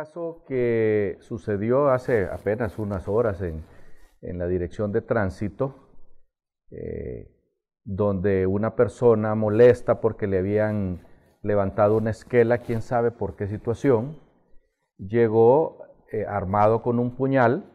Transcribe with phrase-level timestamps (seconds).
[0.00, 3.62] caso que sucedió hace apenas unas horas en,
[4.22, 5.74] la dirección de tránsito,
[6.70, 7.28] eh,
[7.84, 11.06] donde una persona molesta porque le habían
[11.42, 14.18] levantado una esquela, quién sabe por qué situación,
[14.96, 17.70] llegó eh, armado con un puñal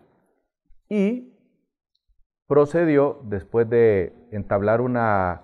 [0.90, 1.32] y
[2.48, 5.44] procedió, después de entablar una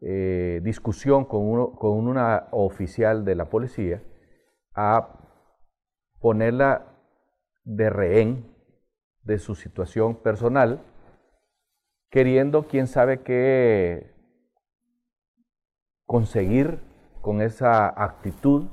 [0.00, 4.04] eh, discusión con, con una oficial de la policía,
[4.76, 5.16] a
[6.20, 6.86] ponerla
[7.64, 8.54] de rehén
[9.22, 10.80] de su situación personal,
[12.10, 14.14] queriendo, quién sabe qué,
[16.06, 16.80] conseguir
[17.20, 18.66] con esa actitud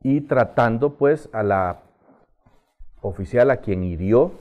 [0.00, 1.82] y tratando pues a la
[3.02, 4.32] oficial a quien hirió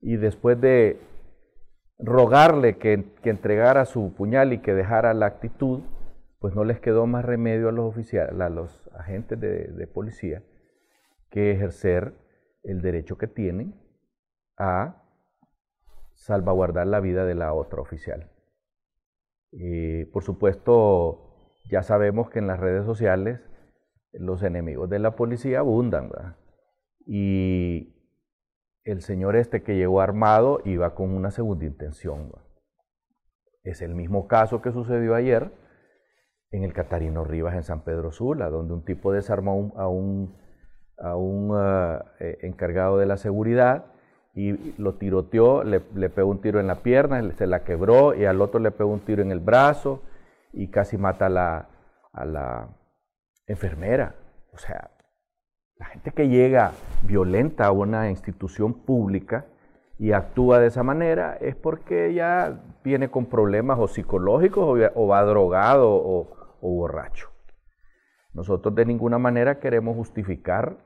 [0.00, 1.00] y después de
[1.98, 5.80] rogarle que, entregara su puñal y que dejara la actitud,
[6.42, 10.42] pues no les quedó más remedio a los oficiales, a los agentes de, policía,
[11.30, 12.14] que ejercer
[12.64, 13.80] el derecho que tienen
[14.58, 15.04] a
[16.14, 18.28] salvaguardar la vida de la otra oficial.
[19.52, 23.40] Y por supuesto, ya sabemos que en las redes sociales
[24.12, 26.10] los enemigos de la policía abundan,
[27.06, 27.94] Y
[28.82, 32.32] el señor este que llegó armado iba con una segunda intención.
[33.62, 35.61] Es el mismo caso que sucedió ayer
[36.52, 40.36] en el Catarino Rivas en San Pedro Sula, donde un tipo desarmó a un,
[40.98, 43.86] a un ah, eh, encargado de la seguridad
[44.34, 48.40] y lo tiroteó, le, pegó un tiro en la pierna, se la quebró y al
[48.40, 50.02] otro le pegó un tiro en el brazo
[50.52, 51.68] y casi mata a la,
[52.12, 52.68] a la
[53.46, 54.14] enfermera.
[54.52, 54.90] O sea,
[55.76, 56.72] la gente que llega
[57.02, 59.46] violenta a una institución pública
[59.98, 65.22] y actúa de esa manera es porque ya viene con problemas o psicológicos o, va
[65.22, 67.28] drogado o, o borracho.
[68.32, 70.78] Nosotros de ninguna manera queremos justificar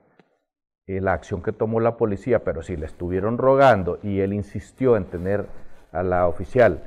[0.86, 4.96] eh, la acción que tomó la policía, pero si le estuvieron rogando y él insistió
[4.96, 5.46] en tener
[5.92, 6.82] a la oficial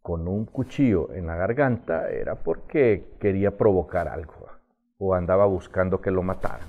[0.00, 4.46] con un cuchillo en la garganta, era porque quería provocar algo
[4.98, 6.68] o andaba buscando que lo mataran.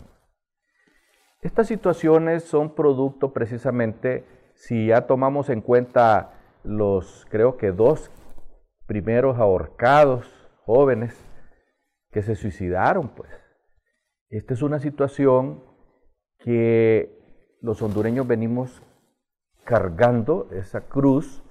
[1.41, 6.33] Estas situaciones son producto precisamente, si ya tomamos en cuenta
[6.63, 8.11] los, creo que dos
[8.87, 10.25] primeros ahorcados
[10.65, 11.26] jóvenes
[12.17, 13.29] que se suicidaron, pues.
[14.31, 15.63] Esta es una situación
[16.39, 17.15] que
[17.61, 18.81] los hondureños venimos
[19.65, 21.43] cargando esa cruz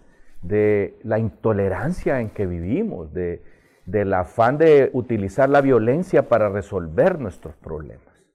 [0.42, 3.44] de la intolerancia en que vivimos, de,
[3.84, 8.26] del afán de utilizar la violencia para resolver nuestros problemas.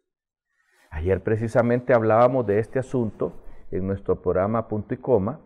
[0.89, 5.41] Ayer precisamente hablábamos de este asunto en nuestro programa Punto y Coma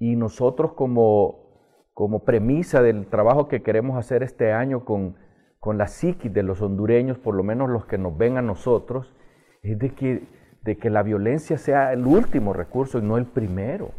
[0.00, 5.27] y nosotros como, como premisa del trabajo que queremos hacer este año con,
[5.58, 9.14] con la psiquis de los hondureños, por lo menos los que nos ven a nosotros,
[9.62, 10.22] es de que,
[10.62, 13.92] de que la violencia sea el último recurso y no el primero.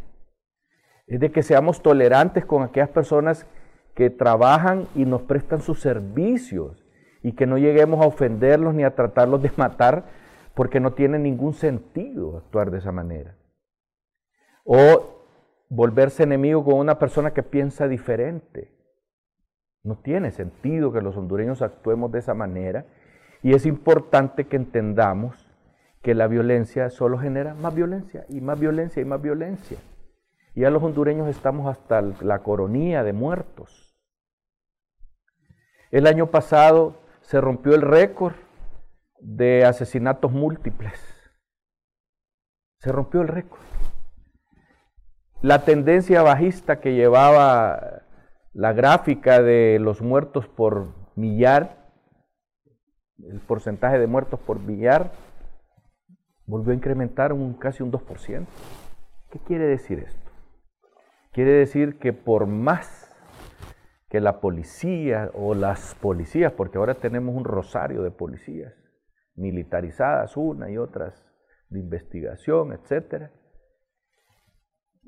[1.08, 3.46] Es de que seamos tolerantes con aquellas personas
[3.96, 6.86] que trabajan y nos prestan sus servicios
[7.22, 10.06] y que no lleguemos a ofenderlos ni a tratarlos de matar
[10.54, 13.36] porque no tiene ningún sentido actuar de esa manera.
[14.64, 15.26] O
[15.70, 18.72] volverse enemigo con una persona que piensa diferente.
[19.84, 22.86] No tiene sentido que los hondureños actuemos de esa manera
[23.42, 25.50] y es importante que entendamos
[26.02, 29.78] que la violencia solo genera más violencia y más violencia y más violencia.
[30.56, 33.98] Y a los hondureños estamos hasta la coronía de muertos.
[35.92, 38.36] El año pasado se rompió el récord
[39.20, 41.00] de asesinatos múltiples.
[42.80, 43.62] Se rompió el récord.
[45.42, 48.04] La tendencia bajista que llevaba
[48.60, 51.94] la gráfica de los muertos por millar,
[53.24, 55.14] el porcentaje de muertos por millar,
[56.46, 58.46] volvió a incrementar un, casi un 2%.
[59.32, 60.30] ¿Qué quiere decir esto?
[61.32, 63.10] Quiere decir que por más
[64.10, 68.74] que la policía o las policías, porque ahora tenemos un rosario de policías,
[69.36, 71.26] militarizadas una y otras
[71.70, 73.32] de investigación, etcétera,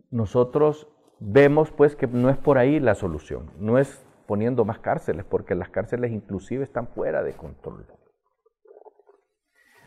[0.10, 0.88] nosotros
[1.22, 5.56] vemos pues que no es por ahí la solución, no es poniendo más cárceles, porque
[5.56, 7.86] las cárceles inclusive están fuera de control.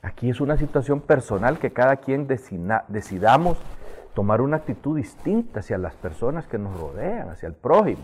[0.03, 3.59] Aquí es una situación personal que cada quien decidamos
[4.15, 8.03] tomar una actitud distinta hacia las personas que nos rodean, hacia el prójimo.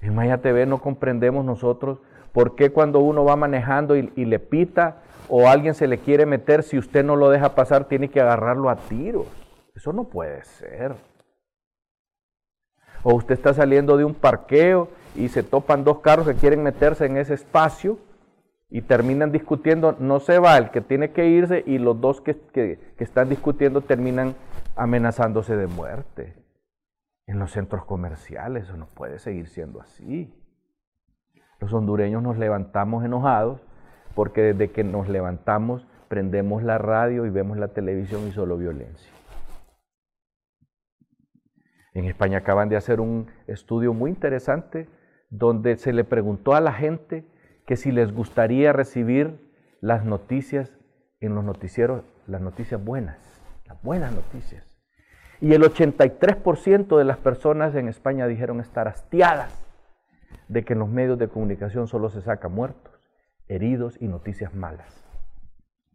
[0.00, 1.98] En Maya TV no comprendemos nosotros
[2.32, 6.62] por qué cuando uno va manejando y, le pita o alguien se le quiere meter,
[6.62, 9.26] si usted no lo deja pasar, tiene que agarrarlo a tiros.
[9.74, 10.94] Eso no puede ser.
[13.02, 17.06] O usted está saliendo de un parqueo y se topan dos carros que quieren meterse
[17.06, 17.98] en ese espacio
[18.70, 22.36] y terminan discutiendo, no se va el que tiene que irse y los dos que,
[22.54, 24.34] que están discutiendo terminan
[24.76, 26.34] amenazándose de muerte
[27.26, 28.64] en los centros comerciales.
[28.64, 30.32] Eso no puede seguir siendo así.
[31.60, 33.60] Los hondureños nos levantamos enojados
[34.14, 39.10] porque desde que nos levantamos prendemos la radio y vemos la televisión y solo violencia.
[41.94, 44.88] En España acaban de hacer un estudio muy interesante
[45.30, 47.24] donde se le preguntó a la gente
[47.66, 49.50] que si les gustaría recibir
[49.80, 50.78] las noticias
[51.20, 53.18] en los noticieros, las noticias buenas,
[53.66, 54.64] las buenas noticias.
[55.40, 59.52] Y el 83% de las personas en España dijeron estar hastiadas
[60.48, 62.92] de que en los medios de comunicación solo se saca muertos,
[63.48, 65.04] heridos y noticias malas.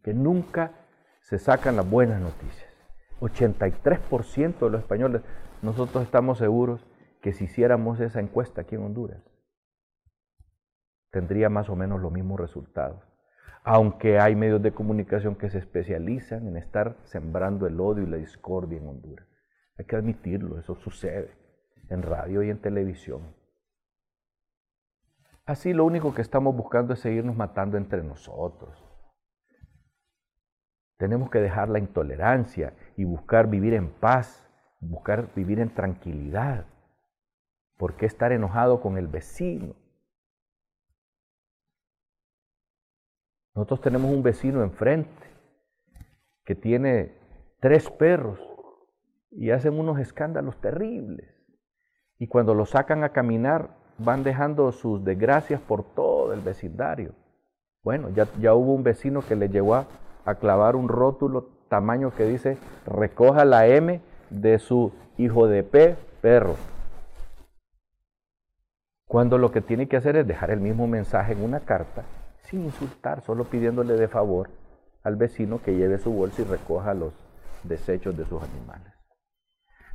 [0.02, 0.72] Que nunca
[1.20, 2.77] se sacan las buenas noticias.
[3.20, 5.22] 83% de los españoles,
[5.62, 6.86] nosotros estamos seguros
[7.20, 9.22] que si hiciéramos esa encuesta aquí en Honduras,
[11.10, 13.02] tendría más o menos los mismos resultados.
[13.64, 18.16] Aunque hay medios de comunicación que se especializan en estar sembrando el odio y la
[18.16, 19.26] discordia en Honduras.
[19.78, 21.36] Hay que admitirlo, eso sucede
[21.90, 23.34] en radio y en televisión.
[25.44, 28.87] Así lo único que estamos buscando es seguirnos matando entre nosotros.
[30.98, 34.50] Tenemos que dejar la intolerancia y buscar vivir en paz,
[34.80, 36.66] buscar vivir en tranquilidad.
[37.76, 39.76] ¿Por qué estar enojado con el vecino?
[43.54, 45.26] Nosotros tenemos un vecino enfrente
[46.44, 47.16] que tiene
[47.60, 48.40] tres perros
[49.30, 51.32] y hacen unos escándalos terribles.
[52.18, 57.14] Y cuando lo sacan a caminar, van dejando sus desgracias por todo el vecindario.
[57.84, 59.86] Bueno, ya, ya hubo un vecino que le llegó a,
[60.28, 65.96] a clavar un rótulo tamaño que dice, recoja la M de su hijo de P,
[66.20, 66.54] perro.
[69.06, 72.04] Cuando lo que tiene que hacer es dejar el mismo mensaje en una carta,
[72.42, 74.50] sin insultar, solo pidiéndole de favor
[75.02, 77.14] al vecino que lleve su bolsa y recoja los
[77.62, 78.92] desechos de sus animales.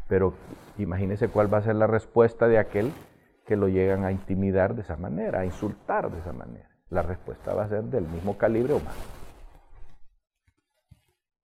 [0.07, 0.33] Pero
[0.79, 2.91] imagínese cuál va a ser la respuesta de aquel
[3.45, 6.69] que lo llegan a intimidar de esa manera, a insultar de esa manera.
[6.89, 9.22] La respuesta va a ser del mismo calibre o más.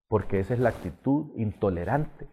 [0.08, 2.28] Porque esa es la actitud intolerante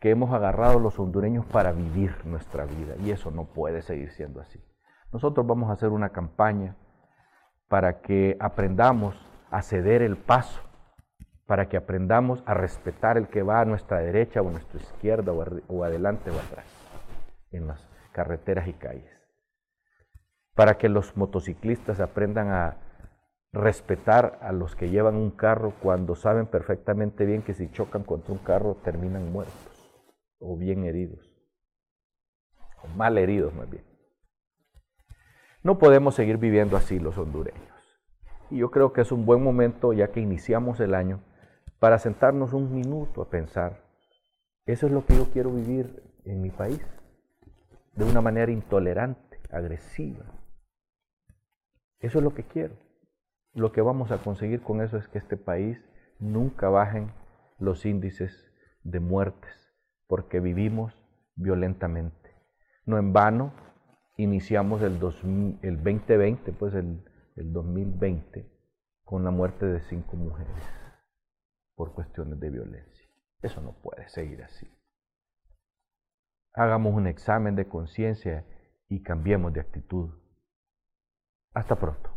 [0.00, 2.94] que hemos agarrado los hondureños para vivir nuestra vida.
[3.02, 4.60] Y eso no puede seguir siendo así.
[5.12, 6.76] Nosotros vamos a hacer una campaña
[7.68, 9.14] para que aprendamos
[9.50, 10.60] a ceder el paso
[11.46, 15.32] para que aprendamos a respetar el que va a nuestra derecha o a nuestra izquierda
[15.32, 16.66] o, adelante o atrás
[17.50, 19.10] en las carreteras y calles.
[20.54, 22.78] Para que los motociclistas aprendan a
[23.54, 28.32] respetar a los que llevan un carro cuando saben perfectamente bien que si chocan contra
[28.32, 29.94] un carro terminan muertos
[30.40, 31.32] o bien heridos,
[32.82, 33.84] o mal heridos más bien.
[35.62, 37.62] No podemos seguir viviendo así los hondureños.
[38.50, 41.22] Y yo creo que es un buen momento, ya que iniciamos el año,
[41.78, 43.84] para sentarnos un minuto a pensar,
[44.66, 46.84] eso es lo que yo quiero vivir en mi país,
[47.94, 50.24] de una manera intolerante, agresiva.
[52.00, 52.83] Eso es lo que quiero.
[53.54, 55.78] Lo que vamos a conseguir con eso es que este país
[56.18, 57.12] nunca bajen
[57.58, 58.52] los índices
[58.82, 59.72] de muertes,
[60.08, 60.92] porque vivimos
[61.36, 62.34] violentamente.
[62.84, 63.52] No en vano
[64.16, 67.04] iniciamos el, 2020, pues el
[67.36, 68.50] 2020,
[69.04, 70.52] con la muerte de cinco mujeres
[71.76, 73.08] por cuestiones de violencia.
[73.42, 74.68] Eso no puede seguir así.
[76.54, 78.46] Hagamos un examen de conciencia
[78.88, 80.10] y cambiemos de actitud.
[81.52, 82.13] Hasta pronto.